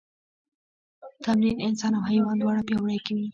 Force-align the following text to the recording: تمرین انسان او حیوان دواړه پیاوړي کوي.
تمرین 1.23 1.57
انسان 1.67 1.91
او 1.97 2.03
حیوان 2.11 2.35
دواړه 2.39 2.61
پیاوړي 2.67 2.99
کوي. 3.07 3.27